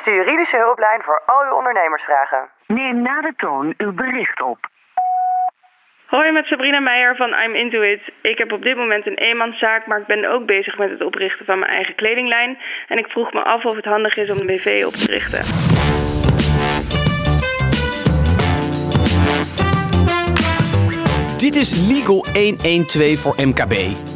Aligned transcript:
is 0.00 0.06
de 0.06 0.18
juridische 0.24 0.56
hulplijn 0.56 1.02
voor 1.02 1.22
al 1.26 1.42
uw 1.48 1.56
ondernemersvragen. 1.56 2.48
Neem 2.66 3.02
na 3.02 3.20
de 3.20 3.32
toon 3.36 3.74
uw 3.76 3.92
bericht 3.92 4.42
op. 4.42 4.58
Hoi, 6.06 6.32
met 6.32 6.44
Sabrina 6.44 6.80
Meijer 6.80 7.16
van 7.16 7.28
I'm 7.28 7.54
Into 7.54 7.80
It. 7.80 8.00
Ik 8.22 8.38
heb 8.38 8.52
op 8.52 8.62
dit 8.62 8.76
moment 8.76 9.06
een 9.06 9.18
eenmanszaak, 9.18 9.86
maar 9.86 10.00
ik 10.00 10.06
ben 10.06 10.24
ook 10.24 10.46
bezig 10.46 10.78
met 10.78 10.90
het 10.90 11.04
oprichten 11.04 11.46
van 11.46 11.58
mijn 11.58 11.70
eigen 11.70 11.94
kledinglijn. 11.94 12.58
En 12.88 12.98
ik 12.98 13.06
vroeg 13.06 13.32
me 13.32 13.42
af 13.42 13.64
of 13.64 13.76
het 13.76 13.84
handig 13.84 14.16
is 14.16 14.30
om 14.30 14.38
een 14.40 14.46
BV 14.46 14.82
op 14.86 14.92
te 14.92 15.12
richten. 15.12 15.42
Dit 21.38 21.56
is 21.56 21.88
Legal 21.88 22.24
112 22.32 23.20
voor 23.20 23.34
MKB. 23.46 23.74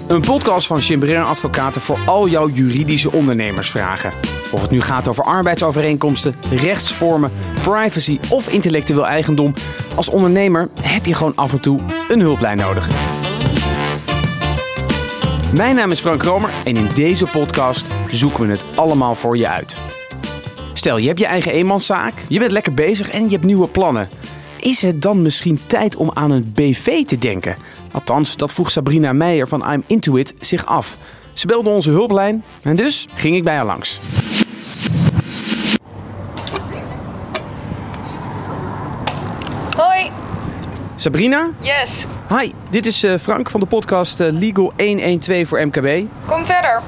Een 0.08 0.20
podcast 0.20 0.66
van 0.66 0.80
Chimbrer 0.80 1.22
Advocaten 1.22 1.80
voor 1.80 1.98
al 2.06 2.28
jouw 2.28 2.48
juridische 2.48 3.10
ondernemersvragen. 3.12 4.33
Of 4.52 4.62
het 4.62 4.70
nu 4.70 4.80
gaat 4.80 5.08
over 5.08 5.24
arbeidsovereenkomsten, 5.24 6.34
rechtsvormen, 6.50 7.32
privacy 7.62 8.18
of 8.30 8.48
intellectueel 8.48 9.06
eigendom. 9.06 9.54
Als 9.94 10.08
ondernemer 10.08 10.68
heb 10.82 11.06
je 11.06 11.14
gewoon 11.14 11.36
af 11.36 11.52
en 11.52 11.60
toe 11.60 11.80
een 12.08 12.20
hulplijn 12.20 12.56
nodig. 12.56 12.88
Mijn 15.52 15.76
naam 15.76 15.90
is 15.90 16.00
Frank 16.00 16.22
Romer 16.22 16.50
en 16.64 16.76
in 16.76 16.88
deze 16.94 17.26
podcast 17.26 17.86
zoeken 18.10 18.46
we 18.46 18.52
het 18.52 18.64
allemaal 18.74 19.14
voor 19.14 19.36
je 19.36 19.48
uit. 19.48 19.78
Stel, 20.72 20.96
je 20.96 21.06
hebt 21.06 21.18
je 21.18 21.26
eigen 21.26 21.52
eenmanszaak, 21.52 22.24
je 22.28 22.38
bent 22.38 22.52
lekker 22.52 22.74
bezig 22.74 23.10
en 23.10 23.24
je 23.24 23.30
hebt 23.30 23.44
nieuwe 23.44 23.68
plannen. 23.68 24.08
Is 24.60 24.82
het 24.82 25.02
dan 25.02 25.22
misschien 25.22 25.60
tijd 25.66 25.96
om 25.96 26.10
aan 26.14 26.30
een 26.30 26.52
BV 26.54 27.04
te 27.04 27.18
denken? 27.18 27.56
Althans, 27.92 28.36
dat 28.36 28.52
vroeg 28.52 28.70
Sabrina 28.70 29.12
Meijer 29.12 29.48
van 29.48 29.72
I'm 29.72 29.82
Into 29.86 30.16
It 30.16 30.34
zich 30.40 30.66
af. 30.66 30.96
Ze 31.34 31.46
belde 31.46 31.68
onze 31.68 31.90
hulplijn 31.90 32.44
en 32.62 32.76
dus 32.76 33.08
ging 33.14 33.36
ik 33.36 33.44
bij 33.44 33.54
haar 33.56 33.64
langs. 33.66 33.98
Hoi, 39.76 40.10
Sabrina? 40.96 41.50
yes. 41.60 41.90
Hi, 42.28 42.50
dit 42.70 42.86
is 42.86 43.02
eh, 43.02 43.18
Frank 43.18 43.50
van 43.50 43.60
de 43.60 43.66
podcast 43.66 44.20
eh, 44.20 44.32
Legal 44.32 44.72
112 44.76 45.48
voor 45.48 45.66
MKB. 45.66 46.02
Kom 46.26 46.44
verder. 46.46 46.82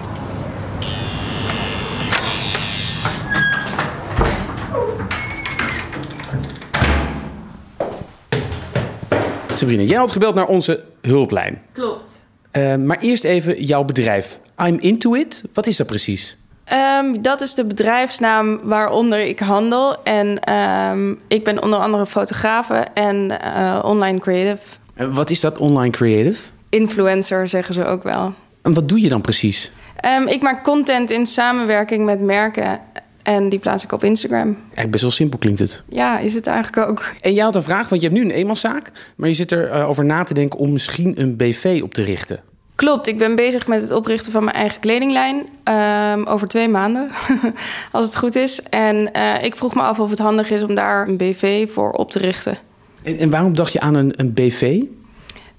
Sabrina, 9.53 9.83
jij 9.83 9.99
had 9.99 10.13
gebeld 10.13 10.35
naar 10.35 10.47
onze 10.47 10.85
hulplijn. 11.03 11.63
Klopt. 11.73 12.26
Eh, 12.57 12.75
maar 12.75 12.99
eerst 13.01 13.25
even 13.25 13.65
jouw 13.65 13.85
bedrijf. 13.85 14.41
I'm 14.67 14.79
Into 14.79 15.15
It. 15.15 15.45
Wat 15.53 15.67
is 15.67 15.77
dat 15.77 15.87
precies? 15.87 16.37
Ehm, 16.65 17.23
dat 17.23 17.41
is 17.41 17.55
de 17.55 17.65
bedrijfsnaam 17.65 18.61
waaronder 18.63 19.19
ik 19.19 19.39
handel. 19.39 20.03
En 20.03 20.41
ehm, 20.41 21.15
ik 21.29 21.45
ben 21.45 21.63
onder 21.63 21.79
andere 21.79 22.07
fotografe 22.07 22.87
en 22.95 23.41
eh, 23.41 23.83
online 23.85 24.19
creative. 24.19 24.63
Wat 24.95 25.31
is 25.31 25.41
dat 25.41 25.59
online 25.59 25.91
creative? 25.91 26.43
Influencer 26.69 27.49
zeggen 27.49 27.75
ze 27.75 27.85
ook 27.85 28.03
wel. 28.03 28.35
En 28.63 28.75
wat 28.75 28.89
doe 28.89 29.01
je 29.01 29.09
dan 29.09 29.21
precies? 29.21 29.73
Ehm, 29.97 30.27
ik 30.27 30.43
maak 30.43 30.65
content 30.65 31.11
in 31.11 31.27
samenwerking 31.27 32.05
met 32.05 32.21
merken. 32.21 32.81
En 33.27 33.49
die 33.49 33.59
plaats 33.59 33.85
ik 33.85 33.93
op 33.93 34.05
Instagram. 34.05 34.57
Eigenlijk 34.65 34.91
best 34.91 35.03
wel 35.03 35.13
simpel 35.13 35.39
klinkt 35.39 35.59
het. 35.59 35.83
Ja, 35.89 36.19
is 36.19 36.35
het 36.35 36.47
eigenlijk 36.47 36.89
ook. 36.89 37.05
En 37.21 37.35
jij 37.35 37.45
had 37.45 37.55
een 37.55 37.63
vraag, 37.63 37.89
want 37.89 38.03
je 38.03 38.09
hebt 38.09 38.21
nu 38.21 38.25
een 38.25 38.37
eenmanszaak. 38.37 38.91
Maar 39.17 39.29
je 39.29 39.35
zit 39.35 39.53
erover 39.53 39.85
over 39.85 40.05
na 40.05 40.25
te 40.25 40.35
denken 40.35 40.59
om 40.59 40.73
misschien 40.73 41.21
een 41.21 41.37
BV 41.37 41.81
op 41.83 41.95
te 41.95 42.03
richten. 42.03 42.41
Klopt, 42.75 43.07
ik 43.07 43.19
ben 43.19 43.35
bezig 43.35 43.67
met 43.67 43.83
het 43.83 43.91
oprichten 43.91 44.33
van 44.33 44.45
mijn 44.45 44.57
eigen 44.57 44.81
kledinglijn. 44.81 45.47
ehm, 45.65 46.23
over 46.25 46.49
twee 46.49 46.69
maanden, 46.69 47.11
als 47.93 48.05
het 48.05 48.17
goed 48.17 48.37
is. 48.37 48.63
En 48.63 49.13
eh, 49.13 49.45
ik 49.45 49.57
vroeg 49.57 49.75
me 49.75 49.83
af 49.83 50.01
of 50.01 50.11
het 50.11 50.19
handig 50.19 50.51
is 50.51 50.63
om 50.63 50.75
daar 50.75 51.09
een 51.09 51.17
BV 51.17 51.71
voor 51.71 51.91
op 51.91 52.11
te 52.11 52.19
richten. 52.19 52.59
En, 53.03 53.19
en 53.19 53.31
waarom 53.31 53.55
dacht 53.55 53.73
je 53.73 53.81
aan 53.81 53.95
een, 53.95 54.13
een 54.17 54.33
BV? 54.33 54.83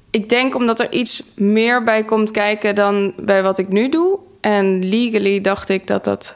Ik 0.09 0.30
denk 0.30 0.56
omdat 0.56 0.80
er 0.80 0.91
iets 0.91 1.24
meer 1.36 1.84
bij 1.84 2.03
komt 2.03 2.31
kijken 2.31 2.75
dan 2.75 3.14
bij 3.18 3.44
wat 3.44 3.58
ik 3.58 3.68
nu 3.68 3.90
doe. 3.90 4.20
En 4.41 4.90
legally 4.90 5.41
dacht 5.41 5.70
ik 5.70 5.88
dat 5.88 6.03
dat 6.03 6.36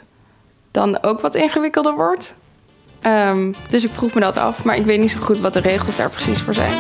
dan 0.72 1.04
ook 1.04 1.22
wat 1.22 1.36
ingewikkelder 1.36 1.96
wordt. 1.96 2.36
Ehm, 3.02 3.52
dus 3.70 3.84
ik 3.84 3.92
vroeg 3.94 4.14
me 4.14 4.20
dat 4.20 4.38
af, 4.38 4.64
maar 4.64 4.76
ik 4.76 4.86
weet 4.86 5.00
niet 5.00 5.12
zo 5.12 5.20
goed 5.20 5.40
wat 5.40 5.54
de 5.54 5.60
regels 5.60 5.96
daar 5.96 6.10
precies 6.10 6.40
voor 6.40 6.54
zijn. 6.54 6.74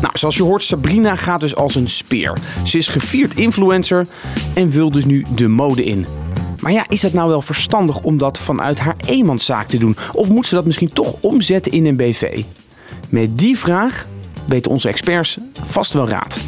Nou, 0.00 0.18
zoals 0.18 0.36
je 0.36 0.42
hoort, 0.42 0.62
Sabrina 0.62 1.16
gaat 1.16 1.40
dus 1.40 1.56
als 1.56 1.74
een 1.74 1.88
speer. 1.88 2.38
Ze 2.64 2.78
is 2.78 2.88
gevierd 2.88 3.34
influencer 3.34 4.06
en 4.54 4.70
wil 4.70 4.90
dus 4.90 5.04
nu 5.04 5.26
de 5.34 5.48
mode 5.48 5.84
in. 5.84 6.06
Maar 6.60 6.72
ja, 6.72 6.84
is 6.88 7.02
het 7.02 7.12
nou 7.12 7.28
wel 7.28 7.42
verstandig 7.42 8.00
om 8.00 8.18
dat 8.18 8.38
vanuit 8.38 8.78
haar 8.78 8.96
eenmanszaak 9.06 9.68
te 9.68 9.78
doen? 9.78 9.96
Of 10.12 10.28
moet 10.28 10.46
ze 10.46 10.54
dat 10.54 10.64
misschien 10.64 10.92
toch 10.92 11.14
omzetten 11.20 11.72
in 11.72 11.86
een 11.86 11.96
BV? 11.96 12.42
Met 13.08 13.38
die 13.38 13.58
vraag 13.58 14.06
weten 14.46 14.70
onze 14.70 14.88
experts 14.88 15.38
vast 15.62 15.92
wel 15.92 16.08
raad. 16.08 16.40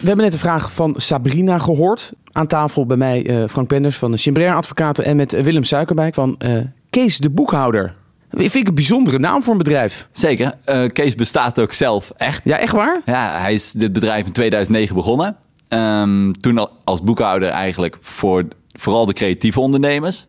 We 0.00 0.06
hebben 0.06 0.24
net 0.24 0.32
de 0.32 0.38
vraag 0.38 0.72
van 0.72 0.94
Sabrina 0.96 1.58
gehoord. 1.58 2.12
Aan 2.36 2.46
tafel 2.46 2.86
bij 2.86 2.96
mij 2.96 3.26
eh, 3.26 3.48
Frank 3.48 3.66
Penders 3.66 3.96
van 3.96 4.10
de 4.10 4.16
Chimbrer 4.16 4.54
Advocaten 4.54 5.04
en 5.04 5.16
met 5.16 5.42
Willem 5.42 5.64
Suikerbijk 5.64 6.14
van 6.14 6.34
eh, 6.38 6.52
Kees 6.90 7.18
de 7.18 7.30
Boekhouder. 7.30 7.94
Vind 8.30 8.54
ik 8.54 8.68
een 8.68 8.74
bijzondere 8.74 9.18
naam 9.18 9.42
voor 9.42 9.52
een 9.52 9.58
bedrijf. 9.58 10.08
Zeker. 10.12 10.54
Eh, 10.64 10.86
Kees 10.86 11.14
bestaat 11.14 11.60
ook 11.60 11.72
zelf 11.72 12.12
echt. 12.16 12.40
Ja, 12.44 12.58
echt 12.58 12.72
waar? 12.72 13.00
Ja, 13.04 13.40
hij 13.40 13.54
is 13.54 13.72
dit 13.72 13.92
bedrijf 13.92 14.26
in 14.26 14.32
2009 14.32 14.94
begonnen. 14.94 15.36
Ehm, 15.68 16.32
toen 16.32 16.58
al 16.58 16.70
als 16.84 17.02
boekhouder 17.02 17.48
eigenlijk 17.48 17.98
voor 18.00 18.44
vooral 18.78 19.06
de 19.06 19.12
creatieve 19.12 19.60
ondernemers. 19.60 20.26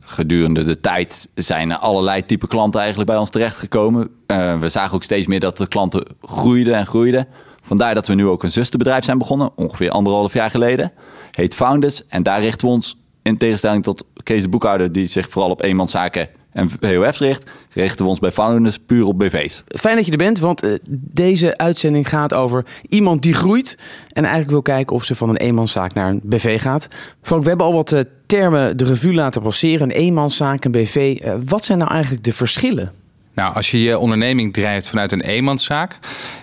Gedurende 0.00 0.64
de 0.64 0.80
tijd 0.80 1.28
zijn 1.34 1.70
er 1.70 1.76
allerlei 1.76 2.24
type 2.24 2.46
klanten 2.46 2.80
eigenlijk 2.80 3.10
bij 3.10 3.18
ons 3.18 3.30
terechtgekomen. 3.30 4.10
Eh, 4.26 4.58
we 4.58 4.68
zagen 4.68 4.94
ook 4.94 5.04
steeds 5.04 5.26
meer 5.26 5.40
dat 5.40 5.58
de 5.58 5.68
klanten 5.68 6.06
groeiden 6.22 6.74
en 6.74 6.86
groeiden. 6.86 7.26
Vandaar 7.62 7.94
dat 7.94 8.06
we 8.06 8.14
nu 8.14 8.26
ook 8.26 8.42
een 8.42 8.50
zusterbedrijf 8.50 9.04
zijn 9.04 9.18
begonnen, 9.18 9.50
ongeveer 9.56 9.90
anderhalf 9.90 10.32
jaar 10.32 10.50
geleden. 10.50 10.92
Heet 11.38 11.54
Founders. 11.54 12.06
En 12.06 12.22
daar 12.22 12.40
richten 12.40 12.66
we 12.66 12.72
ons, 12.72 12.96
in 13.22 13.36
tegenstelling 13.36 13.82
tot 13.82 14.04
Kees 14.22 14.42
de 14.42 14.48
Boekhouder, 14.48 14.92
die 14.92 15.06
zich 15.06 15.28
vooral 15.30 15.50
op 15.50 15.62
eenmanszaken 15.62 16.28
en 16.52 16.70
VOF's 16.80 17.18
richt, 17.18 17.50
richten 17.72 18.04
we 18.04 18.10
ons 18.10 18.18
bij 18.18 18.32
Founders 18.32 18.78
puur 18.78 19.04
op 19.04 19.18
BV's. 19.18 19.62
Fijn 19.66 19.96
dat 19.96 20.04
je 20.04 20.10
er 20.10 20.18
bent, 20.18 20.38
want 20.38 20.62
eh, 20.62 20.72
deze 20.90 21.56
uitzending 21.56 22.08
gaat 22.08 22.34
over 22.34 22.64
iemand 22.88 23.22
die 23.22 23.34
groeit. 23.34 23.78
En 24.08 24.22
eigenlijk 24.22 24.50
wil 24.50 24.62
kijken 24.62 24.96
of 24.96 25.04
ze 25.04 25.14
van 25.14 25.28
een 25.28 25.36
eenmanszaak 25.36 25.94
naar 25.94 26.08
een 26.08 26.20
BV 26.22 26.60
gaat. 26.60 26.88
Frank, 27.22 27.42
we 27.42 27.48
hebben 27.48 27.66
al 27.66 27.72
wat 27.72 27.92
eh, 27.92 28.00
termen 28.26 28.76
de 28.76 28.84
revue 28.84 29.14
laten 29.14 29.42
passeren. 29.42 29.90
Een 29.90 29.96
eenmanszaak, 29.96 30.64
een 30.64 30.72
BV. 30.72 31.18
Eh, 31.22 31.34
wat 31.44 31.64
zijn 31.64 31.78
nou 31.78 31.90
eigenlijk 31.90 32.24
de 32.24 32.32
verschillen? 32.32 32.92
Nou, 33.38 33.54
als 33.54 33.70
je 33.70 33.82
je 33.82 33.98
onderneming 33.98 34.52
drijft 34.52 34.88
vanuit 34.88 35.12
een 35.12 35.20
eenmanszaak, 35.20 35.98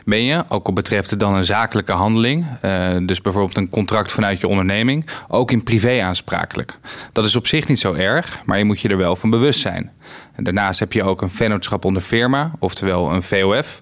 ben 0.05 0.23
je, 0.23 0.43
ook 0.49 0.67
al 0.67 0.73
betreft 0.73 1.09
het 1.09 1.19
dan 1.19 1.35
een 1.35 1.43
zakelijke 1.43 1.91
handeling, 1.91 2.45
eh, 2.61 2.97
dus 3.01 3.21
bijvoorbeeld 3.21 3.57
een 3.57 3.69
contract 3.69 4.11
vanuit 4.11 4.39
je 4.39 4.47
onderneming, 4.47 5.05
ook 5.27 5.51
in 5.51 5.63
privé 5.63 6.01
aansprakelijk. 6.01 6.79
Dat 7.11 7.25
is 7.25 7.35
op 7.35 7.47
zich 7.47 7.67
niet 7.67 7.79
zo 7.79 7.93
erg, 7.93 8.41
maar 8.45 8.57
je 8.57 8.63
moet 8.63 8.79
je 8.79 8.89
er 8.89 8.97
wel 8.97 9.15
van 9.15 9.29
bewust 9.29 9.59
zijn. 9.59 9.91
Daarnaast 10.35 10.79
heb 10.79 10.93
je 10.93 11.03
ook 11.03 11.21
een 11.21 11.29
vennootschap 11.29 11.85
onder 11.85 12.01
firma, 12.01 12.51
oftewel 12.59 13.11
een 13.11 13.23
VOF. 13.23 13.81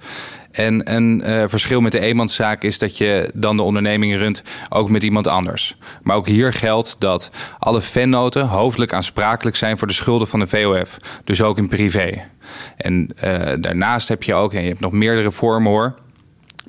En 0.54 0.94
een 0.96 1.22
eh, 1.22 1.44
verschil 1.48 1.82
met 1.82 1.92
de 1.92 2.00
eenmanszaak 2.00 2.64
is 2.64 2.80
dat 2.80 2.98
je 2.98 3.30
dan 3.34 3.58
de 3.58 3.64
onderneming 3.64 4.16
runt 4.16 4.44
ook 4.70 4.90
met 4.90 5.04
iemand 5.04 5.28
anders. 5.28 5.78
Maar 6.04 6.16
ook 6.16 6.28
hier 6.28 6.54
geldt 6.54 6.96
dat 7.00 7.32
alle 7.60 7.82
vennoten 7.82 8.48
hoofdelijk 8.48 8.94
aansprakelijk 8.94 9.56
zijn 9.56 9.78
voor 9.78 9.88
de 9.88 9.94
schulden 9.94 10.28
van 10.28 10.40
de 10.40 10.48
VOF. 10.48 10.98
Dus 11.24 11.42
ook 11.42 11.58
in 11.58 11.68
privé. 11.68 12.24
En 12.78 13.10
eh, 13.16 13.54
daarnaast 13.60 14.08
heb 14.08 14.24
je 14.24 14.34
ook, 14.34 14.54
en 14.54 14.62
je 14.62 14.68
hebt 14.68 14.80
nog 14.80 14.92
meerdere 14.92 15.32
vormen 15.32 15.72
hoor. 15.72 15.96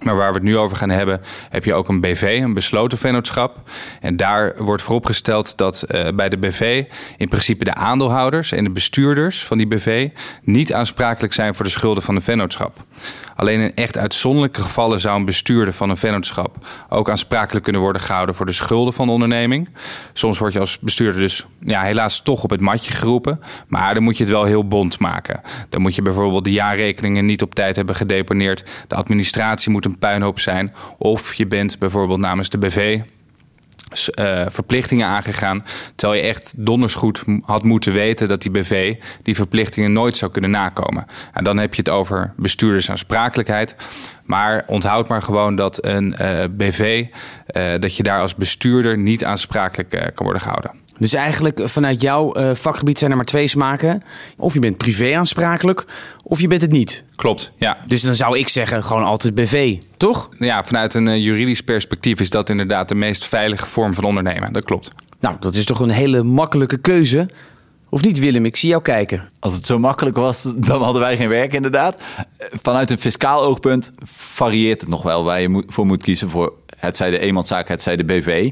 Maar 0.02 0.16
waar 0.16 0.28
we 0.28 0.34
het 0.34 0.42
nu 0.42 0.56
over 0.56 0.76
gaan 0.76 0.90
hebben, 0.90 1.20
heb 1.50 1.64
je 1.64 1.74
ook 1.74 1.88
een 1.88 2.00
BV, 2.00 2.40
een 2.42 2.54
besloten 2.54 2.98
vennootschap. 2.98 3.70
En 4.00 4.16
daar 4.16 4.54
wordt 4.56 4.82
vooropgesteld 4.82 5.56
dat 5.56 5.82
eh, 5.82 6.08
bij 6.14 6.28
de 6.28 6.36
BV 6.36 6.84
in 7.16 7.28
principe 7.28 7.64
de 7.64 7.74
aandeelhouders 7.74 8.52
en 8.52 8.64
de 8.64 8.70
bestuurders 8.70 9.44
van 9.44 9.58
die 9.58 9.66
BV 9.66 10.08
niet 10.42 10.72
aansprakelijk 10.72 11.32
zijn 11.32 11.54
voor 11.54 11.64
de 11.64 11.70
schulden 11.70 12.02
van 12.02 12.14
een 12.14 12.22
vennootschap. 12.22 12.76
Alleen 13.36 13.60
in 13.60 13.74
echt 13.74 13.98
uitzonderlijke 13.98 14.62
gevallen 14.62 15.00
zou 15.00 15.18
een 15.18 15.24
bestuurder 15.24 15.74
van 15.74 15.90
een 15.90 15.96
vennootschap 15.96 16.66
ook 16.88 17.10
aansprakelijk 17.10 17.64
kunnen 17.64 17.82
worden 17.82 18.02
gehouden 18.02 18.34
voor 18.34 18.46
de 18.46 18.52
schulden 18.52 18.94
van 18.94 19.06
de 19.06 19.12
onderneming. 19.12 19.68
Soms 20.12 20.38
word 20.38 20.52
je 20.52 20.58
als 20.58 20.78
bestuurder 20.78 21.20
dus 21.20 21.46
ja, 21.60 21.82
helaas 21.82 22.20
toch 22.20 22.42
op 22.42 22.50
het 22.50 22.60
matje 22.60 22.92
geroepen, 22.92 23.40
maar 23.66 23.94
dan 23.94 24.02
moet 24.02 24.16
je 24.16 24.24
het 24.24 24.32
wel 24.32 24.44
heel 24.44 24.66
bond 24.66 24.98
maken. 24.98 25.40
Dan 25.68 25.82
moet 25.82 25.94
je 25.94 26.02
bijvoorbeeld 26.02 26.44
de 26.44 26.52
jaarrekeningen 26.52 27.26
niet 27.26 27.42
op 27.42 27.54
tijd 27.54 27.76
hebben 27.76 27.94
gedeponeerd, 27.94 28.64
de 28.88 28.94
administratie 28.94 29.70
moet 29.70 29.83
een 29.84 29.98
puinhoop 29.98 30.40
zijn, 30.40 30.74
of 30.98 31.34
je 31.34 31.46
bent 31.46 31.78
bijvoorbeeld 31.78 32.20
namens 32.20 32.48
de 32.48 32.58
BV 32.58 33.00
eh, 34.14 34.44
verplichtingen 34.48 35.06
aangegaan. 35.06 35.64
Terwijl 35.94 36.20
je 36.20 36.28
echt 36.28 36.54
donders 36.56 36.94
goed 36.94 37.24
had 37.42 37.62
moeten 37.62 37.92
weten 37.92 38.28
dat 38.28 38.42
die 38.42 38.50
BV 38.50 38.94
die 39.22 39.34
verplichtingen 39.34 39.92
nooit 39.92 40.16
zou 40.16 40.32
kunnen 40.32 40.50
nakomen. 40.50 41.06
En 41.32 41.44
dan 41.44 41.58
heb 41.58 41.74
je 41.74 41.82
het 41.82 41.90
over 41.90 42.32
bestuurdersaansprakelijkheid. 42.36 43.76
Maar 44.24 44.64
onthoud 44.66 45.08
maar 45.08 45.22
gewoon 45.22 45.54
dat 45.54 45.84
een 45.84 46.16
eh, 46.16 46.44
BV, 46.50 47.06
eh, 47.46 47.72
dat 47.78 47.96
je 47.96 48.02
daar 48.02 48.20
als 48.20 48.34
bestuurder 48.34 48.98
niet 48.98 49.24
aansprakelijk 49.24 49.90
kan 49.90 50.24
worden 50.24 50.42
gehouden. 50.42 50.83
Dus 50.98 51.12
eigenlijk 51.12 51.58
eh, 51.60 51.66
vanuit 51.66 52.00
jouw 52.00 52.32
eh, 52.32 52.54
vakgebied 52.54 52.98
zijn 52.98 53.10
er 53.10 53.16
maar 53.16 53.26
twee 53.26 53.48
smaken. 53.48 54.02
Of 54.36 54.54
je 54.54 54.60
bent 54.60 54.76
privé 54.76 55.16
aansprakelijk, 55.16 55.84
of 56.22 56.40
je 56.40 56.48
bent 56.48 56.60
het 56.60 56.70
niet. 56.70 57.04
Klopt, 57.16 57.52
ja. 57.56 57.76
Dus 57.86 58.02
dan 58.02 58.14
zou 58.14 58.38
ik 58.38 58.48
zeggen 58.48 58.84
gewoon 58.84 59.04
altijd 59.04 59.34
BV, 59.34 59.76
toch? 59.96 60.28
Ja, 60.38 60.64
vanuit 60.64 60.94
een 60.94 61.08
eh, 61.08 61.18
juridisch 61.22 61.60
perspectief 61.60 62.20
is 62.20 62.30
dat 62.30 62.50
inderdaad 62.50 62.88
de 62.88 62.94
meest 62.94 63.24
veilige 63.26 63.66
vorm 63.66 63.94
van 63.94 64.04
ondernemen. 64.04 64.52
Dat 64.52 64.64
klopt. 64.64 64.90
Nou, 65.20 65.36
dat 65.40 65.54
is 65.54 65.64
toch 65.64 65.80
een 65.80 65.90
hele 65.90 66.22
makkelijke 66.22 66.76
keuze. 66.78 67.28
Of 67.88 68.02
niet, 68.04 68.18
Willem? 68.18 68.44
Ik 68.44 68.56
zie 68.56 68.68
jou 68.68 68.82
kijken. 68.82 69.28
Als 69.38 69.54
het 69.54 69.66
zo 69.66 69.78
makkelijk 69.78 70.16
was, 70.16 70.42
dan 70.56 70.82
hadden 70.82 71.02
wij 71.02 71.16
geen 71.16 71.28
werk 71.28 71.52
inderdaad. 71.54 72.02
Vanuit 72.62 72.90
een 72.90 72.98
fiscaal 72.98 73.42
oogpunt 73.42 73.92
varieert 74.04 74.80
het 74.80 74.90
nog 74.90 75.02
wel 75.02 75.24
waar 75.24 75.40
je 75.40 75.48
moet- 75.48 75.64
voor 75.68 75.86
moet 75.86 76.02
kiezen 76.02 76.28
voor 76.28 76.52
het 76.78 76.96
zij 76.96 77.10
de 77.10 77.18
eenmanszaak, 77.18 77.68
het 77.68 77.82
zij 77.82 77.96
de 77.96 78.04
BV. 78.04 78.50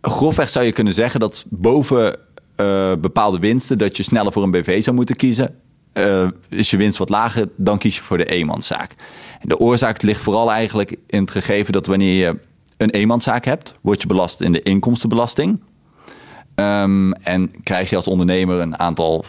Grofweg 0.00 0.48
zou 0.48 0.64
je 0.64 0.72
kunnen 0.72 0.94
zeggen 0.94 1.20
dat 1.20 1.44
boven 1.48 2.18
eh, 2.56 2.92
bepaalde 3.00 3.38
winsten 3.38 3.78
dat 3.78 3.96
je 3.96 4.02
sneller 4.02 4.32
voor 4.32 4.42
een 4.42 4.50
BV 4.50 4.82
zou 4.82 4.96
moeten 4.96 5.16
kiezen. 5.16 5.54
Eh, 5.92 6.28
is 6.48 6.70
je 6.70 6.76
winst 6.76 6.98
wat 6.98 7.08
lager, 7.08 7.48
dan 7.56 7.78
kies 7.78 7.96
je 7.96 8.02
voor 8.02 8.18
de 8.18 8.24
eenmanszaak. 8.24 8.94
En 9.40 9.48
de 9.48 9.58
oorzaak 9.58 10.02
ligt 10.02 10.20
vooral 10.20 10.52
eigenlijk 10.52 10.96
in 11.06 11.20
het 11.20 11.30
gegeven 11.30 11.72
dat 11.72 11.86
wanneer 11.86 12.16
je 12.16 12.38
een 12.76 12.90
eenmanszaak 12.90 13.44
hebt, 13.44 13.74
word 13.80 14.00
je 14.02 14.08
belast 14.08 14.40
in 14.40 14.52
de 14.52 14.62
inkomstenbelasting. 14.62 15.60
Ehm, 16.54 17.12
en 17.12 17.50
krijg 17.62 17.90
je 17.90 17.96
als 17.96 18.06
ondernemer 18.06 18.60
een 18.60 18.78
aantal 18.78 19.24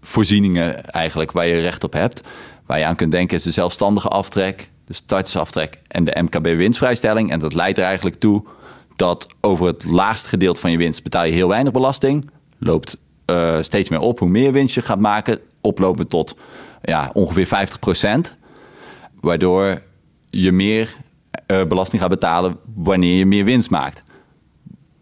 voorzieningen 0.00 0.84
eigenlijk 0.84 1.32
waar 1.32 1.46
je 1.46 1.60
recht 1.60 1.84
op 1.84 1.92
hebt. 1.92 2.20
Waar 2.66 2.78
je 2.78 2.84
aan 2.84 2.96
kunt 2.96 3.12
denken 3.12 3.36
is 3.36 3.42
de 3.42 3.50
zelfstandige 3.50 4.08
aftrek, 4.08 4.68
de 4.86 4.94
startersaftrek 4.94 5.78
en 5.88 6.04
de 6.04 6.22
MKB 6.22 6.44
winstvrijstelling. 6.44 7.30
En 7.30 7.38
dat 7.38 7.54
leidt 7.54 7.78
er 7.78 7.84
eigenlijk 7.84 8.16
toe 8.16 8.44
dat 8.96 9.26
over 9.40 9.66
het 9.66 9.84
laagste 9.84 10.28
gedeelte 10.28 10.60
van 10.60 10.70
je 10.70 10.76
winst 10.76 11.02
betaal 11.02 11.24
je 11.24 11.32
heel 11.32 11.48
weinig 11.48 11.72
belasting. 11.72 12.30
Loopt 12.58 13.00
eh, 13.24 13.60
steeds 13.60 13.88
meer 13.88 14.00
op 14.00 14.18
hoe 14.18 14.28
meer 14.28 14.52
winst 14.52 14.74
je 14.74 14.82
gaat 14.82 15.00
maken. 15.00 15.38
Oplopend 15.60 16.10
tot 16.10 16.36
ja, 16.82 17.10
ongeveer 17.12 17.68
50% 18.26 18.36
Waardoor 19.24 19.82
je 20.30 20.52
meer 20.52 20.96
eh, 21.46 21.64
belasting 21.64 22.00
gaat 22.00 22.10
betalen 22.10 22.56
wanneer 22.74 23.18
je 23.18 23.26
meer 23.26 23.44
winst 23.44 23.70
maakt. 23.70 24.02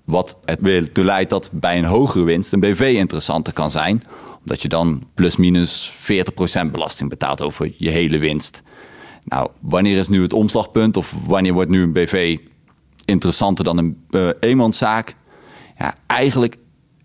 Wat 0.05 0.37
het 0.45 0.97
leidt 0.99 1.31
dat 1.31 1.51
bij 1.53 1.79
een 1.79 1.85
hogere 1.85 2.25
winst 2.25 2.53
een 2.53 2.61
BV 2.61 2.95
interessanter 2.97 3.53
kan 3.53 3.71
zijn. 3.71 4.03
Omdat 4.39 4.63
je 4.63 4.69
dan 4.69 5.03
plus 5.15 5.37
minus 5.37 5.93
40% 6.67 6.71
belasting 6.71 7.11
betaalt 7.11 7.43
over 7.43 7.73
je 7.77 7.91
hele 7.91 8.19
winst. 8.19 8.63
Nou, 9.25 9.51
wanneer 9.61 9.99
is 9.99 10.09
nu 10.09 10.23
het 10.23 10.33
omslagpunt 10.33 10.97
of 10.97 11.27
wanneer 11.27 11.53
wordt 11.53 11.71
nu 11.71 11.83
een 11.83 11.93
BV 11.93 12.39
interessanter 13.05 13.65
dan 13.65 13.79
een 13.79 14.05
eh, 14.11 14.29
eenmanszaak? 14.41 15.15
Ja, 15.79 15.95
eigenlijk 16.07 16.57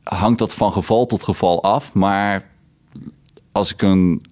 hangt 0.03 0.39
dat 0.39 0.53
van 0.53 0.71
geval 0.71 1.05
tot 1.05 1.23
geval 1.23 1.63
af. 1.63 1.93
Maar 1.93 2.49
als 3.51 3.73
ik 3.73 3.81
een 3.81 4.25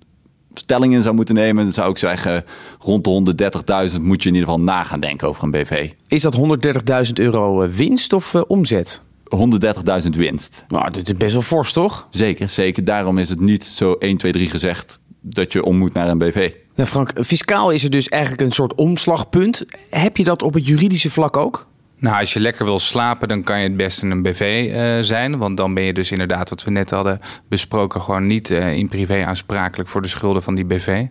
stelling 0.53 0.93
in 0.93 1.01
zou 1.01 1.15
moeten 1.15 1.35
nemen, 1.35 1.63
dan 1.63 1.73
zou 1.73 1.89
ik 1.89 1.97
zeggen 1.97 2.43
rond 2.79 3.03
de 3.03 3.91
130.000 3.91 4.01
moet 4.01 4.23
je 4.23 4.29
in 4.29 4.35
ieder 4.35 4.49
geval 4.49 4.63
na 4.63 4.83
gaan 4.83 4.99
denken 4.99 5.27
over 5.27 5.43
een 5.43 5.51
BV. 5.51 5.91
Is 6.07 6.21
dat 6.21 6.37
130.000 7.07 7.13
euro 7.13 7.61
eh, 7.61 7.69
winst 7.69 8.13
of 8.13 8.33
eh, 8.33 8.41
omzet? 8.47 9.01
130.000 10.03 10.09
winst. 10.09 10.65
Nou, 10.67 10.91
dit 10.91 11.07
is 11.07 11.17
best 11.17 11.33
wel 11.33 11.41
fors, 11.41 11.71
toch? 11.73 12.07
Zeker, 12.09 12.49
zeker. 12.49 12.83
Daarom 12.83 13.17
is 13.17 13.29
het 13.29 13.39
niet 13.39 13.63
zo 13.63 13.93
1, 13.93 14.17
2, 14.17 14.31
3 14.31 14.49
gezegd 14.49 14.99
dat 15.27 15.51
je 15.51 15.63
om 15.63 15.77
moet 15.77 15.93
naar 15.93 16.07
een 16.07 16.17
BV. 16.17 16.51
Ja, 16.75 16.85
Frank, 16.85 17.11
fiscaal 17.25 17.69
is 17.69 17.83
er 17.83 17.89
dus 17.89 18.09
eigenlijk 18.09 18.41
een 18.41 18.51
soort 18.51 18.75
omslagpunt. 18.75 19.65
Heb 19.89 20.17
je 20.17 20.23
dat 20.23 20.41
op 20.41 20.53
het 20.53 20.67
juridische 20.67 21.09
vlak 21.09 21.37
ook? 21.37 21.67
Nou, 21.99 22.19
als 22.19 22.33
je 22.33 22.39
lekker 22.39 22.65
wil 22.65 22.79
slapen, 22.79 23.27
dan 23.27 23.43
kan 23.43 23.57
je 23.57 23.63
het 23.63 23.77
best 23.77 24.01
in 24.01 24.11
een 24.11 24.21
BV 24.21 24.71
eh, 24.73 24.97
zijn. 25.01 25.37
Want 25.37 25.57
dan 25.57 25.73
ben 25.73 25.83
je 25.83 25.93
dus 25.93 26.11
inderdaad, 26.11 26.49
wat 26.49 26.63
we 26.63 26.71
net 26.71 26.89
hadden 26.89 27.19
besproken, 27.47 28.01
gewoon 28.01 28.27
niet 28.27 28.51
eh, 28.51 28.73
in 28.73 28.87
privé 28.87 29.25
aansprakelijk 29.25 29.89
voor 29.89 30.01
de 30.01 30.07
schulden 30.07 30.43
van 30.43 30.55
die 30.55 30.65
BV. 30.65 31.05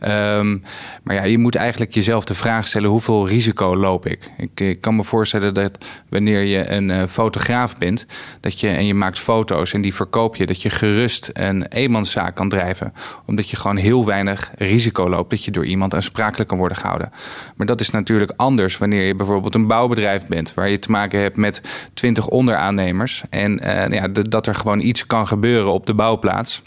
Ehm, 0.00 0.58
maar 1.02 1.14
ja, 1.14 1.24
je 1.24 1.38
moet 1.38 1.54
eigenlijk 1.54 1.94
jezelf 1.94 2.24
de 2.24 2.34
vraag 2.34 2.66
stellen: 2.66 2.90
hoeveel 2.90 3.28
risico 3.28 3.76
loop 3.76 4.06
ik? 4.06 4.30
Ik, 4.54 4.80
kan 4.80 4.96
me 4.96 5.04
voorstellen 5.04 5.54
dat 5.54 5.86
wanneer 6.08 6.42
je 6.42 6.70
een 6.70 6.90
eh, 6.90 7.06
fotograaf 7.06 7.78
bent, 7.78 8.06
dat 8.40 8.60
je 8.60 8.68
en 8.68 8.86
je 8.86 8.94
maakt 8.94 9.18
foto's 9.18 9.72
en 9.72 9.80
die 9.80 9.94
verkoop 9.94 10.36
je, 10.36 10.46
dat 10.46 10.62
je 10.62 10.70
gerust 10.70 11.30
een 11.32 11.66
eenmanszaak 11.66 12.34
kan 12.34 12.48
drijven. 12.48 12.92
Omdat 13.26 13.50
je 13.50 13.56
gewoon 13.56 13.76
heel 13.76 14.06
weinig 14.06 14.50
risico 14.56 15.08
loopt 15.08 15.30
dat 15.30 15.44
je 15.44 15.50
door 15.50 15.66
iemand 15.66 15.94
aansprakelijk 15.94 16.48
kan 16.48 16.58
worden 16.58 16.76
gehouden. 16.76 17.12
Maar 17.56 17.66
dat 17.66 17.80
is 17.80 17.90
natuurlijk 17.90 18.32
anders 18.36 18.78
wanneer 18.78 19.06
je 19.06 19.14
bijvoorbeeld 19.14 19.54
een 19.54 19.66
bouwbedrijf 19.66 20.28
waar 20.54 20.68
je 20.68 20.78
te 20.78 20.90
maken 20.90 21.20
hebt 21.20 21.36
met 21.36 21.60
20 21.94 22.28
onderaannemers. 22.28 23.22
En 23.30 23.60
eh, 23.60 23.92
ja, 23.92 24.08
dat 24.08 24.46
er 24.46 24.54
gewoon 24.54 24.80
iets 24.80 25.06
kan 25.06 25.26
gebeuren 25.26 25.72
op 25.72 25.86
de 25.86 25.94
bouwplaats. 25.94 26.62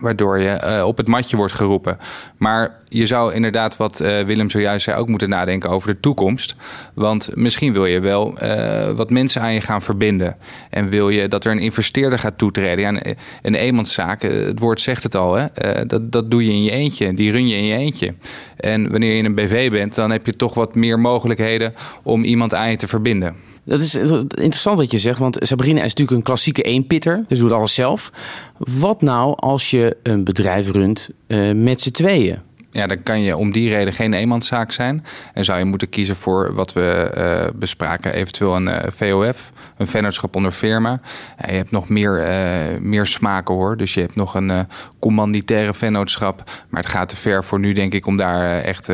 Waardoor 0.00 0.38
je 0.38 0.48
eh, 0.48 0.86
op 0.86 0.96
het 0.96 1.08
matje 1.08 1.36
wordt 1.36 1.52
geroepen. 1.52 1.98
Maar 2.36 2.80
je 2.88 3.06
zou 3.06 3.34
inderdaad, 3.34 3.76
wat 3.76 4.00
eh, 4.00 4.20
Willem 4.20 4.50
zojuist 4.50 4.84
zei, 4.84 4.98
ook 4.98 5.08
moeten 5.08 5.28
nadenken 5.28 5.70
over 5.70 5.88
de 5.88 6.00
toekomst. 6.00 6.56
Want 6.94 7.30
misschien 7.34 7.72
wil 7.72 7.86
je 7.86 8.00
wel 8.00 8.38
eh, 8.38 8.90
wat 8.90 9.10
mensen 9.10 9.42
aan 9.42 9.52
je 9.52 9.60
gaan 9.60 9.82
verbinden. 9.82 10.36
En 10.70 10.88
wil 10.88 11.08
je 11.08 11.28
dat 11.28 11.44
er 11.44 11.52
een 11.52 11.58
investeerder 11.58 12.18
gaat 12.18 12.38
toetreden. 12.38 12.80
Ja, 12.80 12.88
een, 12.88 13.16
een 13.42 13.54
eenmanszaak, 13.54 14.22
het 14.22 14.58
woord 14.58 14.80
zegt 14.80 15.02
het 15.02 15.14
al, 15.14 15.34
hè? 15.34 15.46
dat, 15.86 16.12
dat 16.12 16.30
doe 16.30 16.44
je 16.44 16.50
in 16.50 16.62
je 16.62 16.70
eentje. 16.70 17.14
Die 17.14 17.30
run 17.30 17.48
je 17.48 17.56
in 17.56 17.64
je 17.64 17.76
eentje. 17.76 18.14
En 18.56 18.90
wanneer 18.90 19.12
je 19.12 19.18
in 19.18 19.24
een 19.24 19.34
BV 19.34 19.70
bent, 19.70 19.94
dan 19.94 20.10
heb 20.10 20.26
je 20.26 20.36
toch 20.36 20.54
wat 20.54 20.74
meer 20.74 20.98
mogelijkheden 20.98 21.74
om 22.02 22.24
iemand 22.24 22.54
aan 22.54 22.70
je 22.70 22.76
te 22.76 22.88
verbinden. 22.88 23.53
Dat 23.64 23.80
is 23.80 23.94
interessant 23.94 24.78
wat 24.78 24.90
je 24.90 24.98
zegt, 24.98 25.18
want 25.18 25.38
Sabrina 25.40 25.78
is 25.78 25.88
natuurlijk 25.88 26.16
een 26.16 26.22
klassieke 26.22 26.62
eenpitter. 26.62 27.24
Dus 27.28 27.38
doet 27.38 27.52
alles 27.52 27.74
zelf. 27.74 28.12
Wat 28.58 29.02
nou 29.02 29.36
als 29.36 29.70
je 29.70 29.96
een 30.02 30.24
bedrijf 30.24 30.70
runt 30.70 31.10
eh, 31.26 31.52
met 31.52 31.80
z'n 31.80 31.90
tweeën? 31.90 32.38
Ja, 32.74 32.86
dan 32.86 33.02
kan 33.02 33.20
je 33.20 33.36
om 33.36 33.52
die 33.52 33.68
reden 33.68 33.92
geen 33.92 34.12
eenmanszaak 34.12 34.72
zijn. 34.72 35.04
En 35.34 35.44
zou 35.44 35.58
je 35.58 35.64
moeten 35.64 35.88
kiezen 35.88 36.16
voor 36.16 36.54
wat 36.54 36.72
we 36.72 37.10
eh, 37.14 37.50
bespraken, 37.54 38.14
eventueel 38.14 38.56
een 38.56 38.68
eh, 38.68 38.90
VOF, 38.90 39.52
een 39.76 39.86
vennootschap 39.86 40.36
onder 40.36 40.50
firma. 40.50 41.00
Je 41.46 41.52
hebt 41.52 41.70
nog 41.70 41.88
meer, 41.88 42.20
eh, 42.20 42.80
meer 42.80 43.06
smaken 43.06 43.54
hoor. 43.54 43.76
Dus 43.76 43.94
je 43.94 44.00
hebt 44.00 44.16
nog 44.16 44.34
een 44.34 44.66
commanditaire 44.98 45.74
vennootschap. 45.74 46.50
Maar 46.68 46.82
het 46.82 46.90
gaat 46.90 47.08
te 47.08 47.16
ver 47.16 47.44
voor 47.44 47.58
nu, 47.58 47.72
denk 47.72 47.92
ik, 47.92 48.06
om 48.06 48.16
daar 48.16 48.60
echt 48.60 48.92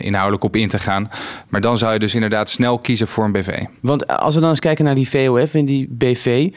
inhoudelijk 0.00 0.44
op 0.44 0.56
in 0.56 0.68
te 0.68 0.78
gaan. 0.78 1.10
Maar 1.48 1.60
dan 1.60 1.78
zou 1.78 1.92
je 1.92 1.98
dus 1.98 2.14
inderdaad 2.14 2.50
snel 2.50 2.78
kiezen 2.78 3.06
voor 3.06 3.24
een 3.24 3.32
BV. 3.32 3.64
Want 3.80 4.06
als 4.06 4.34
we 4.34 4.40
dan 4.40 4.50
eens 4.50 4.58
kijken 4.58 4.84
naar 4.84 4.94
die 4.94 5.08
VOF 5.08 5.54
en 5.54 5.64
die 5.64 5.86
BV. 5.90 6.50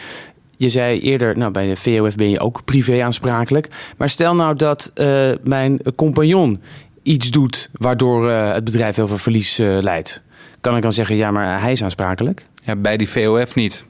Je 0.57 0.69
zei 0.69 0.99
eerder, 0.99 1.37
nou, 1.37 1.51
bij 1.51 1.67
de 1.67 1.75
VOF 1.75 2.15
ben 2.15 2.29
je 2.29 2.39
ook 2.39 2.61
privé 2.65 3.03
aansprakelijk. 3.03 3.67
Maar 3.97 4.09
stel 4.09 4.35
nou 4.35 4.55
dat 4.55 4.91
eh, 4.93 5.29
mijn 5.43 5.79
compagnon 5.95 6.61
iets 7.03 7.31
doet 7.31 7.69
waardoor 7.73 8.29
eh, 8.29 8.53
het 8.53 8.63
bedrijf 8.63 8.95
heel 8.95 9.07
veel 9.07 9.17
verlies 9.17 9.59
eh, 9.59 9.77
leidt. 9.79 10.21
Kan 10.61 10.75
ik 10.75 10.81
dan 10.81 10.91
zeggen, 10.91 11.15
ja, 11.15 11.31
maar 11.31 11.61
hij 11.61 11.71
is 11.71 11.83
aansprakelijk? 11.83 12.45
Ja, 12.63 12.75
bij 12.75 12.97
die 12.97 13.09
VOF 13.09 13.55
niet. 13.55 13.85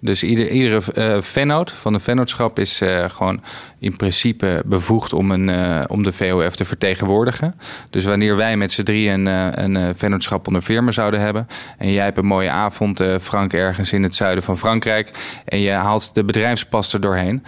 Dus 0.00 0.22
ieder, 0.22 0.50
iedere 0.50 0.92
eh 0.94 1.20
vennoot 1.20 1.72
van 1.72 1.94
een 1.94 2.00
vennootschap 2.00 2.58
is 2.58 2.80
eh, 2.80 3.04
gewoon 3.08 3.42
in 3.78 3.96
principe 3.96 4.62
bevoegd 4.66 5.12
om, 5.12 5.30
een, 5.30 5.48
eh, 5.48 5.84
om 5.86 6.02
de 6.02 6.12
VOF 6.12 6.56
te 6.56 6.64
vertegenwoordigen. 6.64 7.54
Dus 7.90 8.04
wanneer 8.04 8.36
wij 8.36 8.56
met 8.56 8.72
z'n 8.72 8.82
drieën 8.82 9.26
een, 9.26 9.74
een 9.74 9.96
vennootschap 9.96 10.46
onder 10.46 10.62
firma 10.62 10.90
zouden 10.90 11.20
hebben... 11.20 11.48
en 11.78 11.92
jij 11.92 12.04
hebt 12.04 12.18
een 12.18 12.26
mooie 12.26 12.50
avond, 12.50 13.02
Frank, 13.20 13.52
ergens 13.52 13.92
in 13.92 14.02
het 14.02 14.14
zuiden 14.14 14.44
van 14.44 14.58
Frankrijk... 14.58 15.10
en 15.44 15.60
je 15.60 15.70
haalt 15.70 16.14
de 16.14 16.24
bedrijfspas 16.24 16.92
er 16.92 17.00
doorheen... 17.00 17.44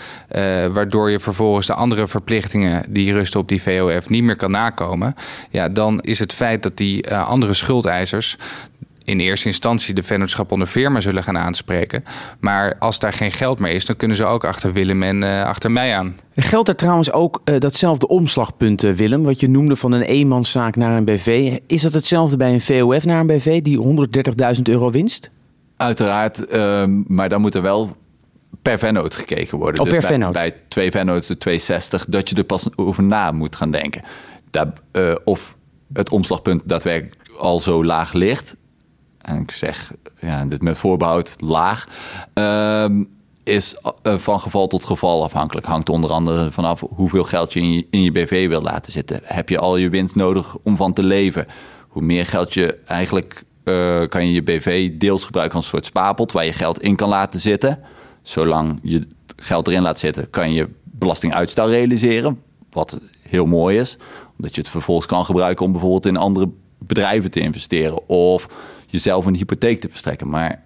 waardoor 0.73 1.11
je 1.11 1.21
vervolgens 1.21 1.67
de 1.67 1.75
andere 1.75 2.07
verplichtingen 2.07 2.83
die 2.89 3.13
rusten 3.13 3.41
op 3.41 3.49
die 3.49 3.63
VOF 3.63 4.09
niet 4.09 4.23
meer 4.23 4.37
kan 4.37 4.51
nakomen... 4.51 5.15
ja, 5.51 5.69
dan 5.69 6.01
is 6.01 6.19
het 6.19 6.33
feit 6.33 6.63
dat 6.63 6.77
die 6.77 7.15
andere 7.15 7.55
schuldeisers 7.55 8.37
in 9.05 9.21
eerste 9.21 9.49
instantie 9.49 9.95
de 9.95 10.03
vennootschap 10.03 10.53
onder 10.53 10.67
firma 10.67 11.01
zullen 11.01 11.23
gaan 11.23 11.39
aanspreken. 11.39 12.05
Maar 12.41 12.77
als 12.79 12.99
daar 12.99 13.13
geen 13.13 13.33
geld 13.33 13.59
meer 13.59 13.73
is, 13.73 13.87
dan 13.87 13.97
kunnen 13.97 14.17
ze 14.17 14.25
ook 14.25 14.45
achter 14.45 14.73
Willem 14.73 15.03
en 15.03 15.23
eh, 15.23 15.45
achter 15.45 15.71
mij 15.71 15.97
aan. 15.97 16.17
Geldt 16.35 16.69
er 16.69 16.77
trouwens 16.77 17.13
ook 17.13 17.41
eh, 17.45 17.59
datzelfde 17.59 18.09
omslagpunt, 18.09 18.85
eh, 18.85 18.93
Willem, 18.93 19.23
wat 19.23 19.41
je 19.41 19.49
noemde 19.49 19.77
van 19.77 19.93
een 19.93 20.03
eenmanszaak 20.03 20.77
naar 20.77 20.97
een 20.97 21.05
BV? 21.05 21.59
Is 21.67 21.83
dat 21.83 21.93
hetzelfde 21.93 22.37
bij 22.37 22.53
een 22.53 22.61
VOF 22.61 23.05
naar 23.05 23.21
een 23.21 23.27
BV, 23.27 23.63
die 23.63 23.79
130.000 24.57 24.69
euro 24.69 24.91
winst? 24.91 25.31
Uiteraard, 25.77 26.47
ehm, 26.47 27.03
maar 27.07 27.29
dan 27.29 27.41
moet 27.41 27.55
er 27.55 27.63
wel 27.63 27.97
per 28.63 28.79
vennoot 28.79 29.15
gekeken 29.15 29.59
worden. 29.59 29.81
Oh, 29.81 29.89
per 29.89 30.01
bij, 30.01 30.09
vennoot. 30.09 30.33
Bij 30.33 30.55
twee 30.69 30.91
vennoten, 30.91 31.29
de 31.29 31.39
260, 31.39 32.05
dat 32.09 32.29
je 32.29 32.37
er 32.37 32.45
pas 32.45 32.69
over 32.77 33.03
na 33.03 33.33
moet 33.33 33.57
gaan 33.57 33.71
denken. 33.71 34.03
Daar, 34.51 34.73
eh, 34.93 35.15
of 35.25 35.57
het 35.93 36.11
omslagpunt 36.11 36.63
daadwerkelijk 36.65 37.17
al 37.39 37.61
zo 37.61 37.85
laag 37.85 38.13
ligt. 38.13 38.57
En 39.23 39.39
ik 39.39 39.51
zeg, 39.51 39.93
ja, 40.21 40.45
dit 40.45 40.63
met 40.63 40.79
voorbehoud 40.79 41.35
laag. 41.39 41.87
ehm, 42.33 43.03
is 43.45 43.77
eh, 44.03 44.19
van 44.19 44.41
geval 44.41 44.67
tot 44.67 44.85
geval 44.85 45.23
afhankelijk. 45.23 45.67
Hangt 45.67 45.89
onder 45.89 46.11
andere 46.11 46.51
vanaf 46.51 46.81
hoeveel 46.81 47.25
geld 47.25 47.53
je 47.53 47.87
in, 47.91 48.03
je 48.03 48.13
BV 48.13 48.49
wil 48.49 48.63
laten 48.63 48.93
zitten. 48.93 49.21
Heb 49.23 49.49
je 49.49 49.59
al 49.59 49.77
je 49.77 49.89
winst 49.89 50.15
nodig 50.15 50.57
om 50.63 50.77
van 50.77 50.93
te 50.93 51.03
leven? 51.03 51.47
Hoe 51.89 52.03
meer 52.03 52.27
geld 52.27 52.55
je 52.55 52.79
eigenlijk 52.87 53.45
eh, 53.65 54.03
kan 54.09 54.27
je 54.27 54.33
je 54.33 54.43
BV 54.43 54.91
deels 54.99 55.25
gebruiken 55.25 55.57
als 55.57 55.65
een 55.65 55.71
soort 55.71 55.87
spaarpot 55.87 56.33
waar 56.33 56.45
je 56.45 56.53
geld 56.53 56.83
in 56.83 56.97
kan 56.97 57.09
laten 57.09 57.41
zitten. 57.41 57.79
Zolang 58.23 58.79
je 58.83 59.03
geld 59.37 59.69
erin 59.69 59.83
laat 59.83 59.99
zitten, 59.99 60.31
kan 60.31 60.53
je 60.53 60.69
belastinguitstel 60.83 61.69
realiseren. 61.69 62.43
Wat 62.71 63.01
heel 63.29 63.47
mooi 63.47 63.79
is. 63.79 63.97
Omdat 64.37 64.55
je 64.55 64.61
het 64.61 64.71
vervolgens 64.71 65.07
kan 65.07 65.25
gebruiken 65.25 65.67
om 65.67 65.73
bijvoorbeeld 65.73 66.07
in 66.07 66.17
andere 66.17 66.49
bedrijven 66.79 67.31
te 67.31 67.41
investeren. 67.41 68.09
Of 68.09 68.49
jezelf 68.93 69.27
een 69.27 69.35
hypotheek 69.35 69.81
te 69.81 69.89
verstrekken. 69.89 70.29
Maar 70.29 70.63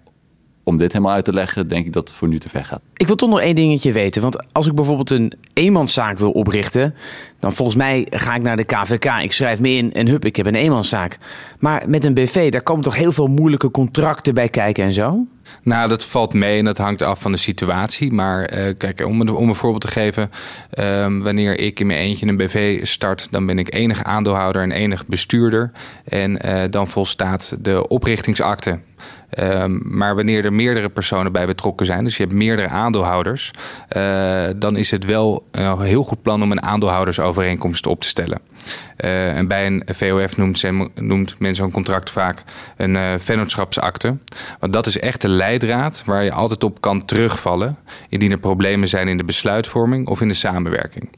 om 0.63 0.77
dit 0.77 0.91
helemaal 0.91 1.13
uit 1.13 1.25
te 1.25 1.33
leggen, 1.33 1.67
denk 1.67 1.85
ik 1.85 1.93
dat 1.93 2.07
het 2.07 2.17
voor 2.17 2.27
nu 2.27 2.39
te 2.39 2.49
ver 2.49 2.65
gaat. 2.65 2.81
Ik 2.93 3.07
wil 3.07 3.15
toch 3.15 3.29
nog 3.29 3.39
één 3.39 3.55
dingetje 3.55 3.91
weten. 3.91 4.21
Want 4.21 4.53
als 4.53 4.67
ik 4.67 4.75
bijvoorbeeld 4.75 5.09
een 5.09 5.33
eenmanszaak 5.53 6.17
wil 6.17 6.31
oprichten, 6.31 6.95
dan 7.39 7.53
volgens 7.53 7.77
mij 7.77 8.07
ga 8.09 8.35
ik 8.35 8.41
naar 8.41 8.55
de 8.55 8.65
KVK. 8.65 9.05
Ik 9.21 9.31
schrijf 9.31 9.59
me 9.59 9.69
in 9.69 9.93
en 9.93 10.07
hup, 10.07 10.25
ik 10.25 10.35
heb 10.35 10.45
een 10.45 10.55
eenmanszaak. 10.55 11.17
Maar 11.59 11.83
met 11.89 12.05
een 12.05 12.13
BV, 12.13 12.51
daar 12.51 12.61
komen 12.61 12.83
toch 12.83 12.95
heel 12.95 13.11
veel 13.11 13.27
moeilijke 13.27 13.71
contracten 13.71 14.33
bij 14.33 14.49
kijken 14.49 14.83
en 14.83 14.93
zo? 14.93 15.25
Nou, 15.63 15.89
dat 15.89 16.05
valt 16.05 16.33
mee 16.33 16.59
en 16.59 16.65
dat 16.65 16.77
hangt 16.77 17.01
af 17.01 17.21
van 17.21 17.31
de 17.31 17.37
situatie. 17.37 18.11
Maar 18.11 18.43
eh, 18.43 18.73
kijk, 18.77 19.05
om 19.05 19.21
een, 19.21 19.29
om 19.29 19.49
een 19.49 19.55
voorbeeld 19.55 19.81
te 19.81 19.87
geven. 19.87 20.31
ehm, 20.69 21.19
wanneer 21.19 21.59
ik 21.59 21.79
in 21.79 21.87
mijn 21.87 21.99
eentje 21.99 22.27
een 22.27 22.37
BV 22.37 22.85
start, 22.85 23.27
dan 23.31 23.45
ben 23.45 23.59
ik 23.59 23.73
enig 23.73 24.03
aandeelhouder 24.03 24.61
en 24.61 24.71
enig 24.71 25.05
bestuurder. 25.05 25.71
En 26.03 26.41
eh, 26.41 26.63
dan 26.69 26.87
volstaat 26.87 27.57
de 27.61 27.87
oprichtingsakte. 27.87 28.79
Ehm, 29.29 29.97
maar 29.97 30.15
wanneer 30.15 30.45
er 30.45 30.53
meerdere 30.53 30.89
personen 30.89 31.31
bij 31.31 31.45
betrokken 31.45 31.85
zijn, 31.85 32.03
dus 32.03 32.17
je 32.17 32.23
hebt 32.23 32.35
meerdere 32.35 32.67
aandeelhouders, 32.67 33.51
eh, 33.87 34.43
dan 34.55 34.75
is 34.75 34.91
het 34.91 35.05
wel 35.05 35.47
een 35.51 35.81
heel 35.81 36.03
goed 36.03 36.21
plan 36.21 36.43
om 36.43 36.51
een 36.51 36.61
aandeelhoudersovereenkomst 36.61 37.87
op 37.87 38.01
te 38.01 38.07
stellen. 38.07 38.39
En 38.97 39.47
bij 39.47 39.65
een 39.65 39.83
VOF 39.85 40.37
noemt, 40.37 40.63
noemt 40.95 41.39
men 41.39 41.55
zo'n 41.55 41.71
contract 41.71 42.09
vaak 42.09 42.43
een 42.77 43.19
vennootschapsakte. 43.19 44.17
Want 44.59 44.73
dat 44.73 44.85
is 44.85 44.99
echt 44.99 45.21
de 45.21 45.29
leidraad 45.37 46.03
waar 46.05 46.23
je 46.23 46.31
altijd 46.31 46.63
op 46.63 46.81
kan 46.81 47.05
terugvallen 47.05 47.77
indien 48.09 48.31
er 48.31 48.39
problemen 48.39 48.87
zijn 48.87 49.07
in 49.07 49.17
de 49.17 49.23
besluitvorming 49.23 50.07
of 50.07 50.21
in 50.21 50.27
de 50.27 50.33
samenwerking. 50.33 51.09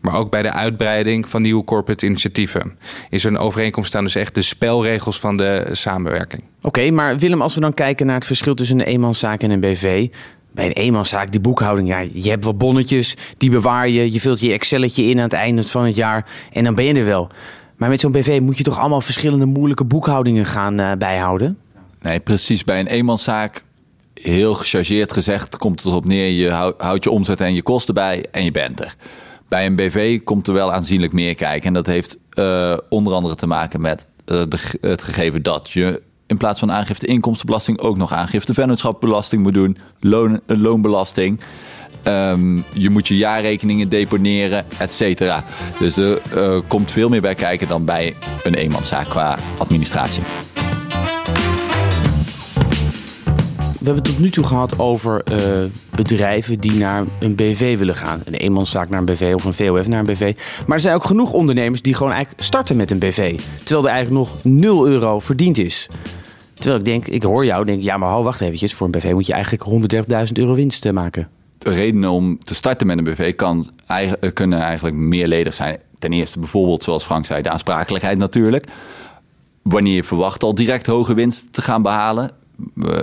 Maar 0.00 0.14
ook 0.14 0.30
bij 0.30 0.42
de 0.42 0.52
uitbreiding 0.52 1.28
van 1.28 1.42
nieuwe 1.42 1.64
corporate 1.64 2.06
initiatieven 2.06 2.78
is 3.10 3.24
er 3.24 3.30
een 3.30 3.38
overeenkomst 3.38 3.88
staan 3.88 4.04
dus 4.04 4.14
echt 4.14 4.34
de 4.34 4.42
spelregels 4.42 5.20
van 5.20 5.36
de 5.36 5.68
samenwerking. 5.70 6.42
Oké, 6.62 6.90
maar 6.90 7.18
Willem, 7.18 7.42
als 7.42 7.54
we 7.54 7.60
dan 7.60 7.74
kijken 7.74 8.06
naar 8.06 8.14
het 8.14 8.26
verschil 8.26 8.54
tussen 8.54 8.80
een 8.80 8.86
eenmanszaak 8.86 9.42
en 9.42 9.50
een 9.50 9.60
BV. 9.60 10.08
Bij 10.50 10.66
een 10.66 10.72
eenmanszaak, 10.72 11.30
die 11.30 11.40
boekhouding, 11.40 11.88
ja, 11.88 11.98
je 12.12 12.30
hebt 12.30 12.44
wat 12.44 12.58
bonnetjes, 12.58 13.16
die 13.36 13.50
bewaar 13.50 13.88
je. 13.88 14.12
Je 14.12 14.20
vult 14.20 14.40
je 14.40 14.52
Excelletje 14.52 15.02
in 15.02 15.16
aan 15.16 15.22
het 15.22 15.32
einde 15.32 15.62
van 15.62 15.84
het 15.84 15.96
jaar 15.96 16.26
en 16.52 16.64
dan 16.64 16.74
ben 16.74 16.84
je 16.84 16.94
er 16.94 17.04
wel. 17.04 17.30
Maar 17.76 17.88
met 17.88 18.00
zo'n 18.00 18.12
BV 18.12 18.40
moet 18.42 18.56
je 18.56 18.62
toch 18.62 18.78
allemaal 18.78 19.00
verschillende 19.00 19.46
moeilijke 19.46 19.84
boekhoudingen 19.84 20.46
gaan 20.46 20.80
eh, 20.80 20.92
bijhouden? 20.98 21.58
Nee, 22.02 22.20
precies. 22.20 22.64
Bij 22.64 22.80
een 22.80 22.86
eenmanszaak, 22.86 23.62
heel 24.22 24.54
gechargeerd 24.54 25.12
gezegd, 25.12 25.56
komt 25.56 25.78
het 25.82 25.88
erop 25.88 26.04
neer. 26.04 26.30
Je 26.30 26.50
hou- 26.50 26.74
houdt 26.78 27.04
je 27.04 27.10
omzet 27.10 27.40
en 27.40 27.54
je 27.54 27.62
kosten 27.62 27.94
bij 27.94 28.24
en 28.30 28.44
je 28.44 28.50
bent 28.50 28.80
er. 28.80 28.96
Bij 29.48 29.66
een 29.66 29.76
BV 29.76 30.20
komt 30.24 30.46
er 30.46 30.54
wel 30.54 30.72
aanzienlijk 30.72 31.12
meer 31.12 31.34
kijken. 31.34 31.66
En 31.66 31.74
dat 31.74 31.86
heeft 31.86 32.18
eh, 32.30 32.76
onder 32.88 33.12
andere 33.12 33.34
te 33.34 33.46
maken 33.46 33.80
met 33.80 34.08
eh, 34.24 34.42
het 34.80 35.02
gegeven 35.02 35.42
dat 35.42 35.70
je 35.70 36.02
in 36.26 36.36
plaats 36.36 36.58
van 36.58 36.72
aangifte 36.72 37.06
inkomstenbelasting 37.06 37.78
ook 37.80 37.96
nog 37.96 38.12
aangifte 38.12 38.54
vennootschapbelasting 38.54 39.42
moet 39.42 39.54
doen, 39.54 39.78
loon, 40.00 40.40
eh, 40.46 40.56
loonbelasting. 40.56 41.40
Ehm, 42.02 42.56
je 42.72 42.90
moet 42.90 43.08
je 43.08 43.16
jaarrekeningen 43.16 43.88
deponeren, 43.88 44.64
et 44.78 44.92
cetera. 44.92 45.44
Dus 45.78 45.96
er 45.96 46.20
komt 46.66 46.90
veel 46.90 47.08
meer 47.08 47.20
bij 47.20 47.34
kijken 47.34 47.68
dan 47.68 47.84
bij 47.84 48.14
een 48.42 48.54
eenmanszaak 48.54 49.08
qua 49.08 49.38
administratie. 49.58 50.22
Hebben 53.88 54.04
het 54.04 54.14
tot 54.14 54.24
nu 54.24 54.30
toe 54.30 54.44
gehad 54.44 54.78
over 54.78 55.22
eh, 55.24 55.64
bedrijven 55.94 56.60
die 56.60 56.72
naar 56.74 57.04
een 57.20 57.34
BV 57.34 57.78
willen 57.78 57.96
gaan. 57.96 58.22
Een 58.24 58.34
eenmanszaak 58.34 58.88
naar 58.88 58.98
een 58.98 59.04
BV 59.04 59.32
of 59.34 59.44
een 59.44 59.54
VOF 59.54 59.88
naar 59.88 59.98
een 59.98 60.04
BV. 60.06 60.36
Maar 60.66 60.76
er 60.76 60.82
zijn 60.82 60.94
ook 60.94 61.04
genoeg 61.04 61.32
ondernemers 61.32 61.82
die 61.82 61.94
gewoon 61.94 62.12
eigenlijk 62.12 62.42
starten 62.42 62.76
met 62.76 62.90
een 62.90 62.98
BV. 62.98 63.40
Terwijl 63.64 63.86
er 63.86 63.92
eigenlijk 63.92 64.26
nog 64.28 64.44
0 64.44 64.86
euro 64.88 65.18
verdiend 65.18 65.58
is. 65.58 65.88
Terwijl 66.54 66.78
ik 66.78 66.84
denk, 66.84 67.06
ik 67.06 67.22
hoor 67.22 67.44
jou, 67.44 67.64
denk 67.64 67.82
ja 67.82 67.96
maar 67.96 68.08
hou, 68.08 68.24
wacht 68.24 68.40
eventjes. 68.40 68.74
Voor 68.74 68.86
een 68.86 68.92
BV 68.92 69.10
moet 69.12 69.26
je 69.26 69.32
eigenlijk 69.32 69.92
130.000 70.26 70.32
euro 70.32 70.54
winst 70.54 70.86
eh, 70.86 70.92
maken. 70.92 71.28
de 71.58 71.70
redenen 71.70 72.10
om 72.10 72.38
te 72.38 72.54
starten 72.54 72.86
met 72.86 72.98
een 72.98 73.04
BV 73.04 73.34
kan, 73.36 73.70
eigen- 73.86 74.20
eh, 74.22 74.32
kunnen 74.32 74.58
eigenlijk 74.60 74.96
meerledig 74.96 75.54
zijn. 75.54 75.76
Ten 75.98 76.12
eerste 76.12 76.38
bijvoorbeeld, 76.38 76.82
zoals 76.84 77.04
Frank 77.04 77.26
zei, 77.26 77.42
de 77.42 77.50
aansprakelijkheid 77.50 78.18
natuurlijk. 78.18 78.66
Wanneer 79.62 79.94
je 79.94 80.04
verwacht 80.04 80.42
al 80.42 80.54
direct 80.54 80.86
hoge 80.86 81.14
winst 81.14 81.52
te 81.52 81.62
gaan 81.62 81.82
behalen. 81.82 82.30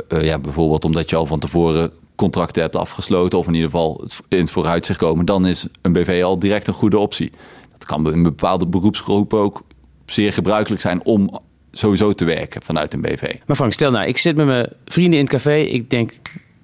Eh, 0.08 0.24
ja, 0.24 0.40
bijvoorbeeld 0.40 0.86
omdat 0.86 1.10
je 1.10 1.16
al 1.16 1.26
van 1.26 1.40
tevoren 1.40 1.92
contracten 2.16 2.62
hebt 2.62 2.76
afgesloten... 2.76 3.40
of 3.40 3.48
in 3.48 3.54
ieder 3.54 3.70
geval 3.70 4.04
in 4.28 4.38
het 4.38 4.50
vooruitzicht 4.50 5.00
komen... 5.00 5.26
dan 5.26 5.46
is 5.46 5.68
een 5.82 5.92
BV 5.92 6.22
al 6.24 6.40
direct 6.40 6.68
een 6.68 6.74
goede 6.74 6.98
optie. 6.98 7.32
Dat 7.72 7.86
kan 7.86 8.14
in 8.14 8.24
bepaalde 8.24 8.68
beroepsgroepen 8.68 9.40
ook 9.40 9.64
zeer 10.06 10.34
gebruikelijk 10.34 10.82
zijn... 10.82 11.04
om 11.04 11.40
sowieso 11.72 12.14
te 12.14 12.26
werken 12.26 12.62
vanuit 12.62 12.94
een 12.94 13.02
BV. 13.02 13.34
Maar 13.46 13.56
Frank, 13.56 13.74
stel 13.74 13.92
nou, 13.92 14.08
ik 14.08 14.18
zit 14.18 14.36
met 14.36 14.46
mijn 14.46 14.70
vrienden 14.86 15.20
in 15.20 15.26
het 15.26 15.34
café. 15.34 15.56
Ik 15.56 15.90
denk, 15.90 16.14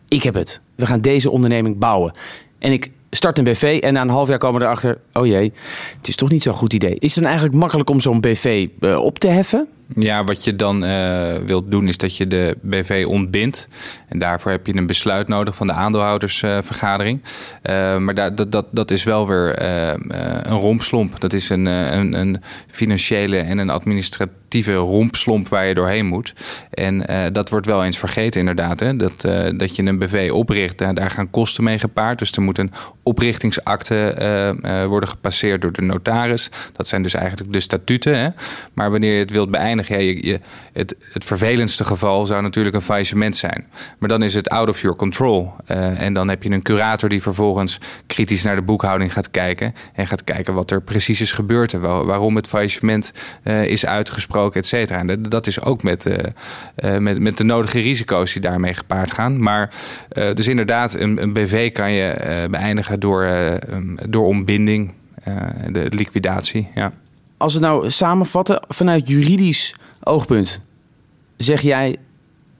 ik 0.08 0.24
heb 0.24 0.34
het. 0.34 0.62
We 0.76 0.86
gaan 0.86 1.02
deze 1.02 1.30
onderneming 1.30 1.78
bouwen. 1.78 2.14
En 2.60 2.72
ik 2.72 2.92
start 3.10 3.38
een 3.38 3.44
BV 3.44 3.80
en 3.84 3.94
na 3.94 4.02
een 4.02 4.10
half 4.10 4.28
jaar 4.28 4.38
komen 4.38 4.60
we 4.60 4.66
erachter... 4.66 5.00
oh 5.14 5.26
jee, 5.26 5.54
het 5.98 6.08
is 6.08 6.16
toch 6.16 6.30
niet 6.30 6.44
zo'n 6.44 6.54
goed 6.54 6.74
idee. 6.74 6.96
Is 7.00 7.16
het 7.16 7.24
dan 7.24 7.32
eigenlijk 7.32 7.62
makkelijk 7.62 7.90
om 7.90 8.00
zo'n 8.00 8.22
BV 8.22 8.68
eh, 8.80 8.98
op 8.98 9.20
te 9.20 9.28
heffen? 9.28 9.68
Ja, 9.96 10.24
wat 10.24 10.44
je 10.44 10.56
dan 10.56 10.84
eh, 10.84 11.36
wilt 11.46 11.72
doen 11.72 11.88
is 11.88 11.98
dat 11.98 12.18
je 12.18 12.28
de 12.28 12.58
BV 12.62 13.06
ontbindt. 13.08 13.68
En 14.08 14.20
daarvoor 14.20 14.52
heb 14.52 14.68
je 14.68 14.76
een 14.76 14.88
besluit 14.88 15.28
nodig 15.28 15.56
van 15.56 15.68
de 15.68 15.74
aandeelhoudersvergadering. 15.74 17.22
Eh, 17.62 17.98
maar 17.98 18.14
dat, 18.14 18.52
dat, 18.52 18.66
dat 18.72 18.92
is 18.92 19.04
wel 19.04 19.28
weer 19.28 19.56
eh, 19.56 19.94
een 20.42 20.58
rompslomp. 20.58 21.20
Dat 21.20 21.34
is 21.34 21.50
een, 21.50 21.66
een, 21.66 22.14
een 22.14 22.42
financiële 22.68 23.38
en 23.38 23.58
een 23.58 23.70
administratieve 23.70 24.74
rompslomp 24.74 25.48
waar 25.48 25.66
je 25.66 25.74
doorheen 25.74 26.06
moet. 26.06 26.34
En 26.70 27.06
dat 27.34 27.50
wordt 27.50 27.66
wel 27.66 27.84
eens 27.84 27.98
vergeten 27.98 28.40
inderdaad. 28.40 28.80
Hè? 28.80 28.96
Dat, 28.96 29.22
dat 29.58 29.76
je 29.76 29.84
een 29.84 29.98
BV 29.98 30.30
opricht, 30.34 30.78
daar, 30.78 31.12
gaan 31.12 31.30
kosten 31.30 31.64
mee 31.64 31.80
gepaard. 31.80 32.20
Dus 32.20 32.32
er 32.32 32.42
moet 32.42 32.58
een 32.58 32.72
oprichtingsakte 33.04 34.16
worden 34.88 35.10
gepasseerd 35.10 35.62
door 35.62 35.72
de 35.72 35.82
notaris. 35.82 36.50
Dat 36.74 36.88
zijn 36.88 37.04
dus 37.04 37.14
eigenlijk 37.14 37.54
de 37.54 37.60
statuten. 37.60 38.20
Hè? 38.20 38.30
Maar 38.74 38.92
wanneer 38.92 39.14
je 39.14 39.20
het 39.20 39.32
wilt 39.32 39.52
beëindigen, 39.52 39.81
ja, 39.88 39.98
je, 39.98 40.40
het, 40.74 40.96
het 41.14 41.24
vervelendste 41.24 41.84
geval 41.84 42.26
zou 42.26 42.42
natuurlijk 42.42 42.76
een 42.76 42.82
faillissement 42.82 43.38
zijn. 43.38 43.66
Maar 44.00 44.10
dan 44.10 44.24
is 44.24 44.34
het 44.34 44.50
out 44.50 44.70
of 44.70 44.82
your 44.82 44.98
control. 44.98 45.54
Eh, 45.66 46.02
en 46.02 46.14
dan 46.14 46.30
heb 46.30 46.44
je 46.44 46.50
een 46.50 46.62
curator 46.62 47.10
die 47.10 47.22
vervolgens 47.22 47.78
kritisch 48.08 48.44
naar 48.44 48.56
de 48.56 48.62
boekhouding 48.62 49.14
gaat 49.14 49.32
kijken. 49.32 49.76
En 49.94 50.08
gaat 50.08 50.24
kijken 50.24 50.54
wat 50.54 50.72
er 50.72 50.82
precies 50.82 51.22
is 51.22 51.32
gebeurd. 51.32 51.74
En 51.74 51.82
waarom 51.82 52.36
het 52.36 52.48
faillissement 52.48 53.14
eh, 53.44 53.66
is 53.66 53.86
uitgesproken, 53.86 54.60
et 54.60 54.68
cetera. 54.68 55.00
En 55.00 55.22
dat, 55.22 55.48
is 55.48 55.62
ook 55.62 55.84
met, 55.84 56.06
eh, 56.06 56.98
met, 56.98 57.20
met 57.20 57.38
de 57.38 57.44
nodige 57.44 57.80
risico's 57.80 58.34
die 58.34 58.42
daarmee 58.42 58.74
gepaard 58.74 59.12
gaan. 59.12 59.44
Maar 59.44 59.70
dus 60.34 60.48
inderdaad, 60.48 60.94
een, 60.94 61.22
een 61.22 61.34
BV 61.34 61.72
kan 61.72 61.92
je 61.92 62.48
beëindigen 62.52 63.00
door, 63.00 63.30
door 64.10 64.26
ontbinding, 64.26 64.94
de 65.70 65.86
liquidatie. 65.90 66.68
Ja. 66.76 66.92
Als 67.42 67.54
we 67.54 67.60
nou 67.60 67.92
samenvatten 67.92 68.66
vanuit 68.68 69.08
juridisch 69.08 69.76
oogpunt... 70.04 70.60
zeg 71.38 71.62
jij 71.62 71.98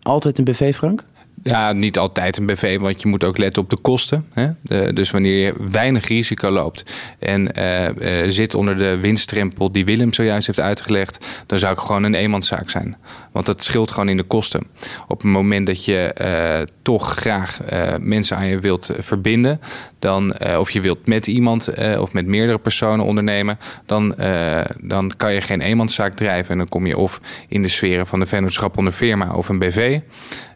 altijd 0.02 0.38
een 0.38 0.44
BV, 0.44 0.76
Frank? 0.76 1.04
Ja, 1.44 1.72
niet 1.74 1.98
altijd 1.98 2.38
een 2.38 2.46
BV, 2.46 2.80
want 2.80 3.02
je 3.02 3.08
moet 3.08 3.24
ook 3.24 3.38
letten 3.38 3.64
op 3.64 3.70
de 3.70 3.78
kosten. 3.82 4.26
Hè? 4.34 4.50
Dus 4.94 5.12
wanneer 5.12 5.46
je 5.46 5.54
weinig 5.72 6.08
risico 6.08 6.50
loopt 6.50 6.86
en 7.20 7.54
eh, 7.54 8.24
eh, 8.24 8.30
zit 8.30 8.56
onder 8.56 8.78
de 8.78 8.98
winststrempel 8.98 9.72
die 9.72 9.86
Willem 9.86 10.14
zojuist 10.14 10.48
heeft 10.48 10.60
uitgelegd, 10.60 11.26
dan 11.46 11.60
zou 11.60 11.74
ik 11.74 11.80
gewoon 11.80 12.04
een 12.04 12.16
eenmanszaak 12.16 12.70
zijn. 12.70 12.98
Want 13.32 13.46
dat 13.46 13.64
scheelt 13.64 13.92
gewoon 13.92 14.10
in 14.10 14.18
de 14.18 14.24
kosten. 14.24 14.68
Op 15.08 15.22
het 15.22 15.32
moment 15.32 15.68
dat 15.68 15.86
je 15.86 16.14
eh, 16.14 16.68
toch 16.82 17.16
graag 17.16 17.60
mensen 18.00 18.38
aan 18.38 18.48
je 18.48 18.60
wilt 18.60 18.94
verbinden, 18.98 19.62
dan, 20.00 20.34
of 20.58 20.72
je 20.72 20.82
wilt 20.82 21.08
met 21.08 21.28
iemand 21.28 21.74
of 22.00 22.14
met 22.14 22.26
meerdere 22.26 22.58
personen 22.58 23.06
ondernemen, 23.06 23.60
dan, 23.86 24.16
dan 24.82 25.12
kan 25.18 25.34
je 25.34 25.42
geen 25.42 25.62
eenmanszaak 25.62 26.14
drijven. 26.14 26.52
En 26.52 26.58
dan 26.58 26.70
kom 26.70 26.88
je 26.88 26.98
of 26.98 27.22
in 27.48 27.62
de 27.62 27.68
sferen 27.68 28.08
van 28.08 28.20
de 28.20 28.26
vennootschap 28.26 28.78
onder 28.78 28.94
firma 28.94 29.34
of 29.34 29.50
een 29.50 29.60
BV. 29.60 30.00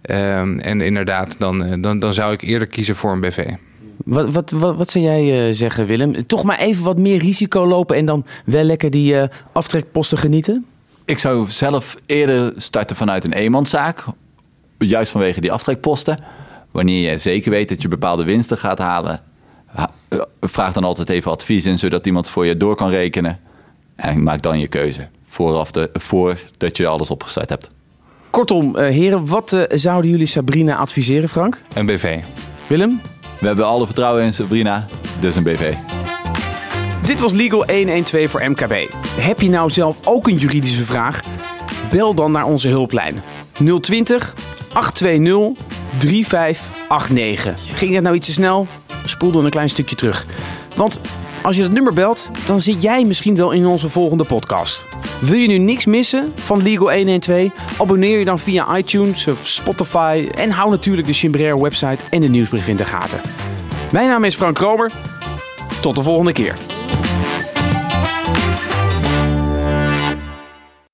Ehm, 0.06 0.58
en 0.79 0.86
inderdaad, 0.86 1.36
dan, 1.39 1.63
eh, 1.63 1.74
dan, 1.82 2.00
dan 2.00 2.13
zou 2.13 2.34
ik 2.34 2.41
eerder 2.41 2.67
kiezen 2.67 2.96
voor 2.96 3.12
een 3.12 3.20
BV. 3.20 3.48
Wat, 4.05 4.34
wat, 4.34 4.51
wat, 4.51 4.75
wat 4.77 4.89
zou 4.89 5.03
jij 5.05 5.48
eh, 5.48 5.53
zeggen, 5.55 5.86
Willem? 5.86 6.27
Toch 6.27 6.44
maar 6.44 6.60
even 6.60 6.84
wat 6.84 6.98
meer 6.98 7.17
risico 7.20 7.67
lopen... 7.67 7.96
en 7.96 8.05
dan 8.05 8.25
wel 8.46 8.63
lekker 8.63 8.91
die 8.91 9.20
eh, 9.20 9.27
aftrekposten 9.51 10.17
genieten? 10.17 10.65
Ik 11.05 11.20
zou 11.20 11.50
zelf 11.50 11.96
eerder 12.05 12.53
starten 12.55 12.96
vanuit 12.96 13.24
een 13.24 13.34
eenmanszaak. 13.34 14.03
Juist 14.77 15.12
vanwege 15.12 15.41
die 15.41 15.51
aftrekposten. 15.51 16.20
Wanneer 16.72 17.12
je 17.12 17.17
zeker 17.17 17.51
weet 17.51 17.70
dat 17.70 17.82
je 17.82 17.88
bepaalde 17.88 18.24
winsten 18.24 18.58
gaat 18.58 18.79
halen. 18.79 19.22
ha- 19.65 19.91
Vraag 20.41 20.74
dan 20.74 20.84
altijd 20.84 21.10
even 21.10 21.32
advies 21.32 21.65
in, 21.65 21.79
zodat 21.79 22.05
iemand 22.05 22.29
voor 22.29 22.46
je 22.46 22.58
door 22.58 22.75
kan 22.75 22.89
rekenen. 22.89 23.39
En 23.96 24.24
maak 24.24 24.41
dan 24.41 24.60
je 24.60 24.67
keuze. 24.67 25.08
Vooraf 25.27 25.72
de, 25.72 25.89
voordat 25.94 26.77
je 26.77 26.88
alles 26.88 27.10
opgestart 27.10 27.50
hebt. 27.50 27.67
Kortom, 28.36 28.75
eh, 28.75 28.88
heren, 28.89 29.27
wat 29.27 29.54
eh, 29.54 29.77
zouden 29.77 30.12
jullie 30.12 30.25
Sabrina 30.25 30.75
adviseren, 30.75 31.30
Frank? 31.30 31.62
Een 31.74 31.86
BV. 31.86 32.20
Willem, 32.68 33.01
We 33.39 33.48
hebben 33.48 33.65
alle 33.65 33.86
vertrouwen 33.86 34.24
in 34.24 34.34
Sabrina, 34.34 34.88
dus 35.20 35.36
een 35.36 35.44
BV. 35.44 35.74
dit 37.06 37.20
was 37.20 37.32
Legal 37.32 37.65
112 37.65 38.32
voor 38.32 38.50
MKB. 38.50 38.74
Heb 39.20 39.42
je 39.42 39.50
nou 39.50 39.70
zelf 39.70 39.98
ook 40.04 40.27
een 40.27 40.36
juridische 40.36 40.84
vraag? 40.84 41.22
Bel 41.92 42.13
dan 42.13 42.32
naar 42.32 42.46
onze 42.46 42.68
hulplijn 42.68 43.22
020 43.82 44.36
820 44.74 45.65
3589. 45.98 47.77
Ging 47.77 47.94
dat 47.94 48.04
nou 48.04 48.15
iets 48.15 48.27
te 48.27 48.34
snel? 48.34 48.68
Spoel 49.06 49.32
dan 49.32 49.46
een 49.46 49.51
klein 49.51 49.70
stukje 49.70 49.96
terug. 49.96 50.25
Want 50.75 51.00
als 51.44 51.56
je 51.56 51.62
dat 51.62 51.72
nummer 51.72 51.94
belt, 51.94 52.30
dan 52.46 52.60
zit 52.60 52.82
jij 52.82 53.06
misschien 53.06 53.36
wel 53.36 53.51
in 53.51 53.65
onze 53.65 53.89
volgende 53.89 54.24
podcast. 54.24 54.84
Wil 55.20 55.40
je 55.40 55.48
nu 55.48 55.58
niks 55.58 55.86
missen 55.86 56.34
van 56.36 56.62
Legal 56.64 56.94
112? 56.94 57.50
Abonneer 57.78 58.20
je 58.20 58.26
dan 58.26 58.40
via 58.40 58.78
iTunes 58.78 59.28
of 59.28 59.48
Spotify 59.48 60.28
en 60.36 60.52
hou 60.52 60.70
natuurlijk 60.70 61.08
de 61.08 61.14
Chimbraire 61.14 61.62
website 61.62 61.98
en 62.10 62.22
de 62.22 62.28
nieuwsbrief 62.28 62.68
in 62.68 62.76
de 62.76 62.86
gaten. 62.86 63.22
Mijn 63.92 64.08
naam 64.08 64.24
is 64.24 64.36
Frank 64.36 64.56
Kromer. 64.56 64.92
Tot 65.82 65.96
de 65.96 66.04
volgende 66.04 66.32
keer. 66.32 66.58